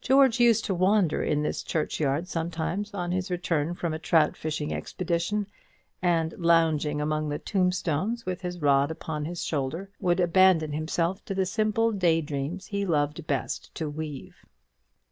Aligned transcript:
George 0.00 0.40
used 0.40 0.64
to 0.64 0.74
wander 0.74 1.22
in 1.22 1.42
this 1.44 1.62
churchyard 1.62 2.26
sometimes 2.26 2.92
on 2.92 3.12
his 3.12 3.30
return 3.30 3.72
from 3.72 3.94
a 3.94 4.00
trout 4.00 4.36
fishing 4.36 4.74
expedition, 4.74 5.46
and, 6.02 6.32
lounging 6.38 7.00
among 7.00 7.28
the 7.28 7.38
tombstones 7.38 8.26
with 8.26 8.40
his 8.40 8.60
rod 8.60 8.90
upon 8.90 9.26
his 9.26 9.44
shoulder, 9.44 9.88
would 10.00 10.18
abandon 10.18 10.72
himself 10.72 11.24
to 11.24 11.36
the 11.36 11.46
simple 11.46 11.92
day 11.92 12.20
dreams 12.20 12.66
he 12.66 12.84
loved 12.84 13.24
best 13.28 13.72
to 13.76 13.88
weave. 13.88 14.44